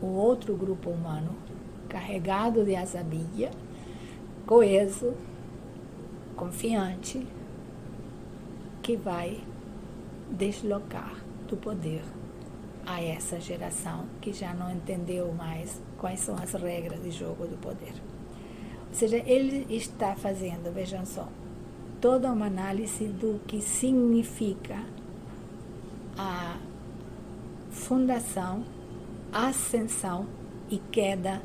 o 0.00 0.06
outro 0.06 0.54
grupo 0.54 0.90
humano 0.90 1.34
carregado 1.88 2.64
de 2.64 2.76
asabia, 2.76 3.50
coeso, 4.46 5.14
confiante, 6.36 7.26
que 8.82 8.96
vai 8.96 9.42
deslocar 10.30 11.14
do 11.48 11.56
poder 11.56 12.02
a 12.86 13.02
essa 13.02 13.40
geração 13.40 14.06
que 14.20 14.32
já 14.32 14.54
não 14.54 14.70
entendeu 14.70 15.32
mais 15.32 15.80
quais 15.98 16.20
são 16.20 16.36
as 16.36 16.52
regras 16.52 17.02
de 17.02 17.10
jogo 17.10 17.46
do 17.46 17.56
poder. 17.58 17.94
Ou 18.88 18.94
seja, 18.94 19.22
ele 19.26 19.66
está 19.68 20.14
fazendo, 20.14 20.72
vejam 20.72 21.04
só, 21.04 21.28
toda 22.00 22.32
uma 22.32 22.46
análise 22.46 23.06
do 23.06 23.40
que 23.46 23.60
significa 23.60 24.82
a 26.16 26.58
fundação, 27.70 28.64
ascensão 29.32 30.26
e 30.70 30.78
queda 30.78 31.42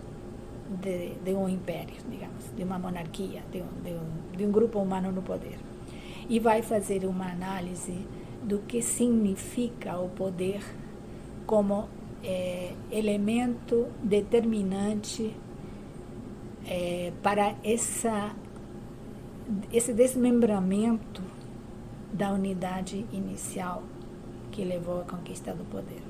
de, 0.82 1.16
de, 1.16 1.34
um 1.34 1.48
império, 1.48 1.96
digamos, 2.10 2.46
de 2.56 2.64
uma 2.64 2.80
monarquia, 2.80 3.44
de 3.52 3.62
um, 3.62 3.84
de, 3.84 3.92
um, 3.92 4.38
de 4.38 4.46
um 4.46 4.52
grupo 4.52 4.80
humano 4.80 5.12
no 5.12 5.22
poder. 5.22 5.58
E 6.30 6.40
vai 6.40 6.62
fazer 6.62 7.06
uma 7.06 7.32
análise 7.32 8.06
do 8.42 8.60
que 8.60 8.82
significa 8.82 9.98
o 9.98 10.10
poder 10.10 10.62
como 11.46 11.88
é, 12.24 12.74
elemento 12.92 13.88
determinante 14.02 15.36
é, 16.68 17.12
para 17.22 17.56
essa, 17.64 18.34
esse 19.72 19.94
desmembramento 19.94 21.22
da 22.12 22.32
unidade 22.32 23.06
inicial 23.12 23.84
que 24.52 24.64
levou 24.64 25.02
à 25.02 25.04
conquista 25.04 25.54
do 25.54 25.64
poder. 25.66 26.02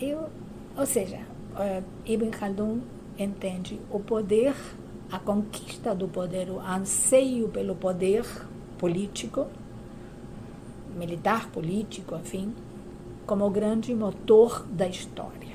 Eu, 0.00 0.28
ou 0.76 0.86
seja, 0.86 1.18
uh, 1.18 1.84
Ibn 2.06 2.30
Khaldun 2.30 2.80
entende 3.18 3.80
o 3.90 3.98
poder, 3.98 4.54
a 5.10 5.18
conquista 5.18 5.92
do 5.94 6.06
poder, 6.06 6.48
o 6.50 6.60
anseio 6.60 7.48
pelo 7.48 7.74
poder 7.74 8.24
político, 8.78 9.48
militar, 10.96 11.50
político, 11.50 12.14
enfim, 12.14 12.54
como 13.26 13.44
o 13.44 13.50
grande 13.50 13.92
motor 13.92 14.64
da 14.70 14.86
história. 14.86 15.47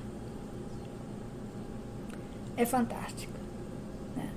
É 2.56 2.66
fantástico. 2.66 3.34
Né? 4.16 4.30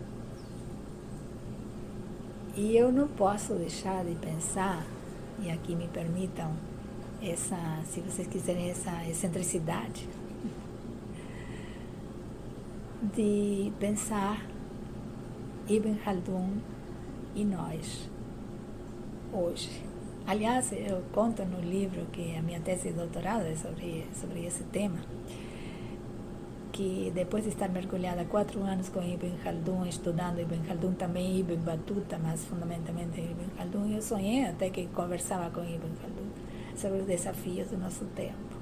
E 2.57 2.77
eu 2.77 2.91
não 2.91 3.09
posso 3.09 3.55
deixar 3.55 4.05
de 4.05 4.15
pensar 4.15 4.87
e 5.39 5.51
aqui 5.51 5.75
me 5.75 5.87
permitam 5.89 6.53
essa, 7.23 7.57
se 7.85 8.01
vocês 8.01 8.27
quiserem, 8.27 8.71
essa 8.71 9.05
excentricidade 9.07 10.09
de 13.15 13.73
pensar 13.79 14.47
Ibn 15.69 15.95
Khaldun 16.05 16.59
e 17.35 17.45
nós 17.45 18.09
hoje. 19.33 19.83
Aliás, 20.27 20.73
eu 20.73 21.03
conto 21.13 21.45
no 21.45 21.61
livro 21.61 22.07
que 22.07 22.35
a 22.35 22.43
minha 22.43 22.61
tese 22.61 22.89
de 22.89 22.95
doutorado 22.95 23.43
é 23.43 23.55
sobre, 23.55 24.07
sobre 24.15 24.45
esse 24.45 24.65
tema 24.65 24.99
que 26.77 27.11
depois 27.15 27.45
de 27.45 27.49
estar 27.49 27.71
mergulhada 27.71 28.27
quatro 28.27 28.63
anos 28.63 28.91
com 28.91 29.03
Ibn 29.03 29.39
Khaldun, 29.43 29.87
estudando 29.87 30.41
Ibn 30.41 30.63
Khaldun, 30.69 30.93
também 30.93 31.41
Ibn 31.41 31.57
Battuta, 31.57 32.19
mas 32.23 32.45
fundamentalmente 32.45 33.19
Ibn 33.19 33.57
Khaldun, 33.57 33.95
eu 33.95 34.03
sonhei 34.03 34.45
até 34.45 34.69
que 34.69 34.87
conversava 34.89 35.49
com 35.49 35.63
Ibn 35.65 35.89
Khaldun 36.03 36.29
sobre 36.77 36.99
os 36.99 37.07
desafios 37.07 37.71
do 37.71 37.79
nosso 37.79 38.05
tempo. 38.15 38.57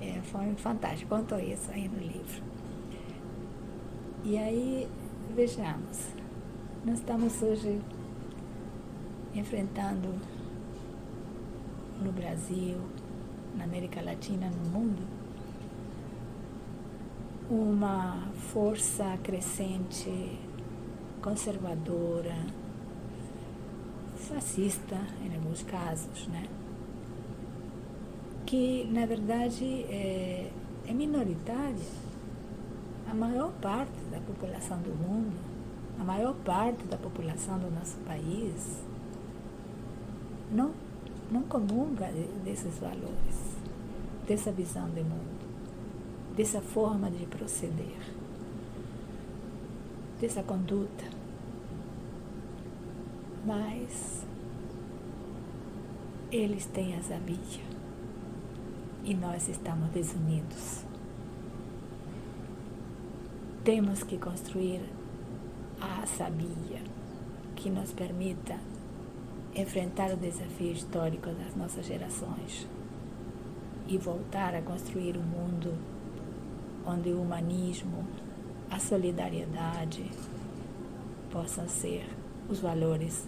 É, 0.00 0.22
foi 0.22 0.54
fantástico, 0.54 1.14
contou 1.14 1.38
isso 1.38 1.70
aí 1.70 1.86
no 1.86 1.98
livro. 1.98 2.42
E 4.24 4.38
aí, 4.38 4.88
vejamos, 5.34 6.08
nós 6.82 6.98
estamos 6.98 7.42
hoje 7.42 7.78
enfrentando 9.34 10.14
no 12.02 12.10
Brasil, 12.10 12.78
na 13.54 13.64
América 13.64 14.00
Latina, 14.00 14.48
no 14.48 14.70
mundo, 14.70 15.19
uma 17.50 18.30
força 18.52 19.18
crescente 19.22 20.38
conservadora, 21.20 22.36
fascista 24.16 24.96
em 25.24 25.34
alguns 25.34 25.62
casos, 25.64 26.28
né? 26.28 26.46
que 28.50 28.84
na 28.90 29.06
verdade 29.06 29.64
é, 29.88 30.50
é 30.88 30.92
minoritária. 30.92 32.10
A 33.08 33.14
maior 33.14 33.52
parte 33.60 34.00
da 34.10 34.18
população 34.20 34.78
do 34.82 34.90
mundo, 34.90 35.36
a 36.00 36.02
maior 36.02 36.34
parte 36.44 36.84
da 36.84 36.96
população 36.96 37.60
do 37.60 37.70
nosso 37.70 37.96
país 37.98 38.84
não, 40.50 40.72
não 41.30 41.42
comunga 41.42 42.08
desses 42.44 42.76
valores, 42.78 43.56
dessa 44.26 44.50
visão 44.50 44.88
de 44.90 45.02
mundo, 45.02 45.29
dessa 46.36 46.60
forma 46.60 47.10
de 47.10 47.26
proceder, 47.26 47.98
dessa 50.20 50.42
conduta. 50.42 51.04
Mas 53.44 54.24
eles 56.30 56.66
têm 56.66 56.94
a 56.96 57.02
sabia 57.02 57.64
e 59.04 59.14
nós 59.14 59.48
estamos 59.48 59.90
desunidos. 59.90 60.84
Temos 63.64 64.02
que 64.02 64.16
construir 64.18 64.80
a 65.80 66.06
sabia 66.06 66.82
que 67.56 67.68
nos 67.70 67.92
permita 67.92 68.58
enfrentar 69.54 70.12
o 70.12 70.16
desafio 70.16 70.72
histórico 70.72 71.30
das 71.30 71.56
nossas 71.56 71.86
gerações 71.86 72.66
e 73.88 73.98
voltar 73.98 74.54
a 74.54 74.62
construir 74.62 75.16
um 75.16 75.22
mundo 75.22 75.74
onde 76.86 77.10
o 77.10 77.20
humanismo, 77.20 78.06
a 78.70 78.78
solidariedade 78.78 80.10
possam 81.30 81.68
ser 81.68 82.06
os 82.48 82.60
valores 82.60 83.26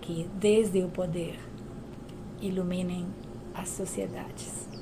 que, 0.00 0.28
desde 0.34 0.82
o 0.82 0.88
poder, 0.88 1.38
iluminem 2.40 3.06
as 3.54 3.68
sociedades. 3.68 4.73